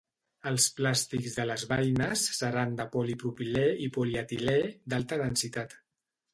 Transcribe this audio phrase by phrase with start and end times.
[0.51, 4.59] Els plàstics de les baines seran de polipropilè o polietilè
[4.95, 5.81] d'alta densitat.